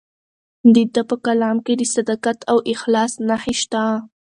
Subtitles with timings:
[0.73, 3.83] د ده په کلام کې د صداقت او اخلاص نښې شته.